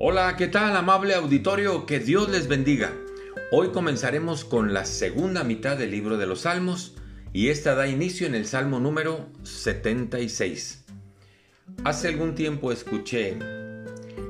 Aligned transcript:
Hola, 0.00 0.36
¿qué 0.36 0.46
tal 0.46 0.76
amable 0.76 1.12
auditorio? 1.16 1.84
Que 1.84 1.98
Dios 1.98 2.28
les 2.28 2.46
bendiga. 2.46 2.92
Hoy 3.50 3.70
comenzaremos 3.70 4.44
con 4.44 4.72
la 4.72 4.84
segunda 4.84 5.42
mitad 5.42 5.76
del 5.76 5.90
libro 5.90 6.16
de 6.18 6.26
los 6.28 6.42
Salmos 6.42 6.94
y 7.32 7.48
esta 7.48 7.74
da 7.74 7.88
inicio 7.88 8.28
en 8.28 8.36
el 8.36 8.46
Salmo 8.46 8.78
número 8.78 9.26
76. 9.42 10.84
Hace 11.82 12.06
algún 12.06 12.36
tiempo 12.36 12.70
escuché 12.70 13.38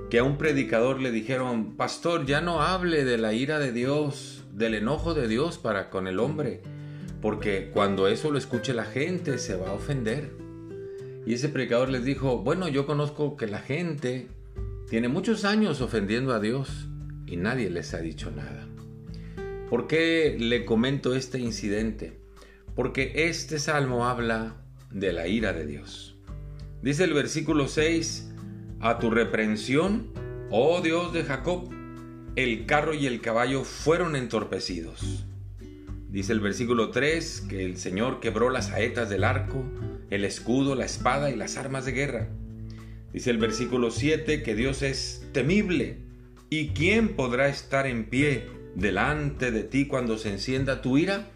que 0.08 0.18
a 0.18 0.24
un 0.24 0.38
predicador 0.38 1.02
le 1.02 1.12
dijeron, 1.12 1.76
Pastor, 1.76 2.24
ya 2.24 2.40
no 2.40 2.62
hable 2.62 3.04
de 3.04 3.18
la 3.18 3.34
ira 3.34 3.58
de 3.58 3.70
Dios, 3.70 4.44
del 4.50 4.72
enojo 4.72 5.12
de 5.12 5.28
Dios 5.28 5.58
para 5.58 5.90
con 5.90 6.06
el 6.06 6.18
hombre, 6.18 6.62
porque 7.20 7.70
cuando 7.74 8.08
eso 8.08 8.30
lo 8.30 8.38
escuche 8.38 8.72
la 8.72 8.86
gente 8.86 9.36
se 9.36 9.54
va 9.54 9.68
a 9.68 9.74
ofender. 9.74 10.32
Y 11.26 11.34
ese 11.34 11.50
predicador 11.50 11.90
les 11.90 12.06
dijo, 12.06 12.38
bueno, 12.38 12.68
yo 12.68 12.86
conozco 12.86 13.36
que 13.36 13.46
la 13.46 13.58
gente 13.58 14.28
tiene 14.88 15.08
muchos 15.08 15.44
años 15.44 15.80
ofendiendo 15.82 16.32
a 16.32 16.40
Dios 16.40 16.88
y 17.26 17.36
nadie 17.36 17.68
les 17.68 17.92
ha 17.92 17.98
dicho 17.98 18.30
nada. 18.30 18.66
¿Por 19.68 19.86
qué 19.86 20.36
le 20.38 20.64
comento 20.64 21.14
este 21.14 21.38
incidente? 21.38 22.18
Porque 22.74 23.12
este 23.28 23.58
salmo 23.58 24.06
habla 24.06 24.56
de 24.90 25.12
la 25.12 25.28
ira 25.28 25.52
de 25.52 25.66
Dios. 25.66 26.16
Dice 26.80 27.04
el 27.04 27.12
versículo 27.12 27.68
6, 27.68 28.32
a 28.80 28.98
tu 28.98 29.10
reprensión, 29.10 30.10
oh 30.50 30.80
Dios 30.80 31.12
de 31.12 31.24
Jacob, 31.24 31.68
el 32.36 32.64
carro 32.64 32.94
y 32.94 33.06
el 33.06 33.20
caballo 33.20 33.64
fueron 33.64 34.16
entorpecidos. 34.16 35.26
Dice 36.08 36.32
el 36.32 36.40
versículo 36.40 36.90
3 36.90 37.42
que 37.42 37.66
el 37.66 37.76
Señor 37.76 38.20
quebró 38.20 38.48
las 38.48 38.68
saetas 38.68 39.10
del 39.10 39.24
arco, 39.24 39.62
el 40.08 40.24
escudo, 40.24 40.74
la 40.74 40.86
espada 40.86 41.30
y 41.30 41.36
las 41.36 41.58
armas 41.58 41.84
de 41.84 41.92
guerra. 41.92 42.28
Dice 43.12 43.30
el 43.30 43.38
versículo 43.38 43.90
7 43.90 44.42
que 44.42 44.54
Dios 44.54 44.82
es 44.82 45.26
temible. 45.32 45.98
¿Y 46.50 46.68
quién 46.68 47.16
podrá 47.16 47.48
estar 47.48 47.86
en 47.86 48.08
pie 48.08 48.46
delante 48.74 49.50
de 49.50 49.64
ti 49.64 49.86
cuando 49.86 50.18
se 50.18 50.30
encienda 50.30 50.82
tu 50.82 50.98
ira? 50.98 51.28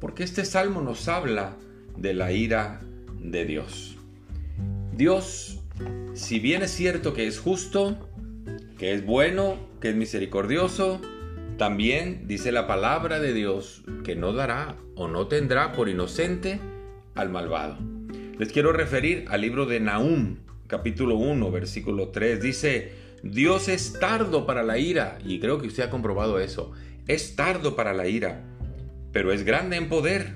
Porque 0.00 0.22
este 0.22 0.44
salmo 0.44 0.80
nos 0.80 1.08
habla 1.08 1.56
de 1.96 2.14
la 2.14 2.32
ira 2.32 2.80
de 3.20 3.44
Dios. 3.44 3.96
Dios, 4.92 5.60
si 6.14 6.40
bien 6.40 6.62
es 6.62 6.70
cierto 6.70 7.14
que 7.14 7.26
es 7.26 7.38
justo, 7.38 8.08
que 8.78 8.92
es 8.92 9.04
bueno, 9.04 9.56
que 9.80 9.90
es 9.90 9.96
misericordioso, 9.96 11.00
también 11.56 12.28
dice 12.28 12.52
la 12.52 12.66
palabra 12.66 13.18
de 13.18 13.32
Dios 13.32 13.82
que 14.04 14.14
no 14.14 14.32
dará 14.32 14.76
o 14.94 15.08
no 15.08 15.26
tendrá 15.26 15.72
por 15.72 15.88
inocente 15.88 16.60
al 17.14 17.30
malvado. 17.30 17.78
Les 18.38 18.52
quiero 18.52 18.72
referir 18.72 19.24
al 19.28 19.40
libro 19.40 19.66
de 19.66 19.80
Nahum, 19.80 20.36
capítulo 20.68 21.16
1, 21.16 21.50
versículo 21.50 22.10
3, 22.10 22.40
dice, 22.40 22.92
Dios 23.22 23.68
es 23.68 23.94
tardo 23.98 24.46
para 24.46 24.62
la 24.62 24.78
ira, 24.78 25.18
y 25.24 25.40
creo 25.40 25.58
que 25.58 25.66
usted 25.66 25.84
ha 25.84 25.90
comprobado 25.90 26.38
eso, 26.38 26.72
es 27.08 27.34
tardo 27.34 27.74
para 27.74 27.94
la 27.94 28.06
ira, 28.06 28.44
pero 29.10 29.32
es 29.32 29.44
grande 29.44 29.76
en 29.76 29.88
poder, 29.88 30.34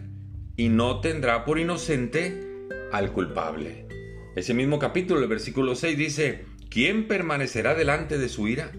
y 0.57 0.71
no 0.71 1.01
tendrá 1.01 1.45
por 1.45 1.59
inocente 1.59 2.67
al 2.93 3.13
culpable. 3.13 3.87
Ese 4.35 4.55
mismo 4.55 4.79
capítulo, 4.79 5.21
el 5.21 5.29
versículo 5.29 5.75
6 5.75 5.99
dice, 5.99 6.45
¿quién 6.71 7.07
permanecerá 7.07 7.75
delante 7.75 8.17
de 8.17 8.31
su 8.31 8.49
ira? 8.49 8.73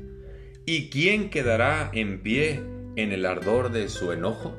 ¿Y 0.65 0.89
quién 0.89 1.29
quedará 1.29 1.91
en 1.93 2.23
pie 2.23 2.63
en 2.95 3.11
el 3.11 3.27
ardor 3.27 3.71
de 3.71 3.89
su 3.89 4.11
enojo? 4.11 4.57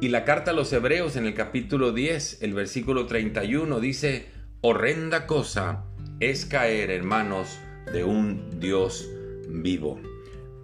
Y 0.00 0.08
la 0.08 0.24
carta 0.24 0.50
a 0.50 0.54
los 0.54 0.72
Hebreos 0.72 1.14
en 1.14 1.26
el 1.26 1.34
capítulo 1.34 1.92
10, 1.92 2.42
el 2.42 2.54
versículo 2.54 3.06
31 3.06 3.78
dice, 3.78 4.26
horrenda 4.62 5.28
cosa 5.28 5.84
es 6.22 6.46
caer 6.46 6.92
en 6.92 7.04
manos 7.04 7.58
de 7.92 8.04
un 8.04 8.60
Dios 8.60 9.10
vivo. 9.48 10.00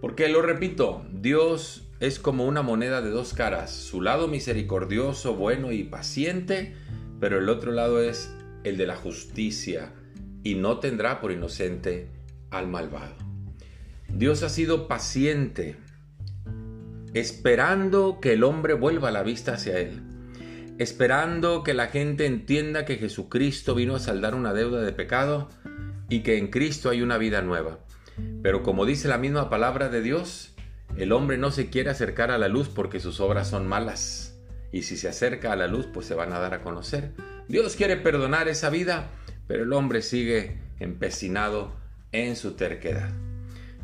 Porque 0.00 0.28
lo 0.28 0.40
repito, 0.40 1.04
Dios 1.12 1.90
es 1.98 2.20
como 2.20 2.46
una 2.46 2.62
moneda 2.62 3.02
de 3.02 3.10
dos 3.10 3.34
caras, 3.34 3.72
su 3.72 4.00
lado 4.00 4.28
misericordioso, 4.28 5.34
bueno 5.34 5.72
y 5.72 5.82
paciente, 5.82 6.76
pero 7.18 7.40
el 7.40 7.48
otro 7.48 7.72
lado 7.72 8.00
es 8.00 8.32
el 8.62 8.76
de 8.76 8.86
la 8.86 8.94
justicia 8.94 9.92
y 10.44 10.54
no 10.54 10.78
tendrá 10.78 11.20
por 11.20 11.32
inocente 11.32 12.06
al 12.50 12.68
malvado. 12.68 13.16
Dios 14.08 14.44
ha 14.44 14.50
sido 14.50 14.86
paciente, 14.86 15.74
esperando 17.14 18.20
que 18.20 18.34
el 18.34 18.44
hombre 18.44 18.74
vuelva 18.74 19.10
la 19.10 19.24
vista 19.24 19.54
hacia 19.54 19.80
él 19.80 20.02
esperando 20.78 21.64
que 21.64 21.74
la 21.74 21.88
gente 21.88 22.24
entienda 22.24 22.84
que 22.84 22.96
Jesucristo 22.96 23.74
vino 23.74 23.96
a 23.96 24.00
saldar 24.00 24.34
una 24.34 24.52
deuda 24.52 24.80
de 24.80 24.92
pecado 24.92 25.48
y 26.08 26.20
que 26.20 26.38
en 26.38 26.48
Cristo 26.48 26.90
hay 26.90 27.02
una 27.02 27.18
vida 27.18 27.42
nueva. 27.42 27.80
Pero 28.42 28.62
como 28.62 28.86
dice 28.86 29.08
la 29.08 29.18
misma 29.18 29.50
palabra 29.50 29.88
de 29.88 30.02
Dios, 30.02 30.54
el 30.96 31.12
hombre 31.12 31.36
no 31.36 31.50
se 31.50 31.68
quiere 31.68 31.90
acercar 31.90 32.30
a 32.30 32.38
la 32.38 32.48
luz 32.48 32.68
porque 32.68 33.00
sus 33.00 33.20
obras 33.20 33.48
son 33.48 33.66
malas. 33.66 34.38
Y 34.72 34.82
si 34.82 34.96
se 34.96 35.08
acerca 35.08 35.52
a 35.52 35.56
la 35.56 35.66
luz, 35.66 35.86
pues 35.92 36.06
se 36.06 36.14
van 36.14 36.32
a 36.32 36.38
dar 36.38 36.54
a 36.54 36.62
conocer. 36.62 37.12
Dios 37.48 37.74
quiere 37.74 37.96
perdonar 37.96 38.48
esa 38.48 38.70
vida, 38.70 39.10
pero 39.46 39.64
el 39.64 39.72
hombre 39.72 40.02
sigue 40.02 40.58
empecinado 40.78 41.72
en 42.12 42.36
su 42.36 42.52
terquedad. 42.52 43.10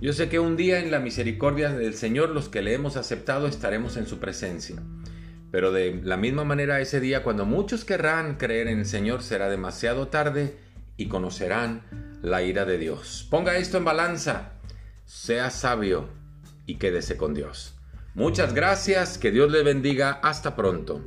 Yo 0.01 0.13
sé 0.13 0.29
que 0.29 0.39
un 0.39 0.57
día 0.57 0.81
en 0.81 0.91
la 0.91 0.99
misericordia 0.99 1.71
del 1.71 1.95
Señor 1.95 2.31
los 2.31 2.49
que 2.49 2.63
le 2.63 2.75
hemos 2.75 2.97
aceptado 2.97 3.47
estaremos 3.47 3.97
en 3.97 4.07
su 4.07 4.19
presencia. 4.19 4.77
Pero 5.55 5.71
de 5.71 6.01
la 6.03 6.17
misma 6.17 6.43
manera 6.43 6.81
ese 6.81 6.99
día 6.99 7.23
cuando 7.23 7.45
muchos 7.45 7.85
querrán 7.85 8.39
creer 8.39 8.67
en 8.67 8.81
el 8.81 8.87
Señor 8.87 9.23
será 9.23 9.49
demasiado 9.49 10.09
tarde 10.09 10.57
y 10.97 11.07
conocerán 11.07 11.83
la 12.23 12.43
ira 12.43 12.65
de 12.65 12.77
Dios. 12.77 13.29
Ponga 13.31 13.57
esto 13.57 13.79
en 13.79 13.85
balanza, 13.85 14.55
sea 15.07 15.51
sabio 15.51 16.09
y 16.67 16.75
quédese 16.79 17.17
con 17.17 17.35
Dios. 17.35 17.77
Muchas 18.15 18.53
gracias, 18.53 19.17
que 19.17 19.31
Dios 19.31 19.53
le 19.53 19.63
bendiga, 19.63 20.19
hasta 20.25 20.57
pronto. 20.57 21.05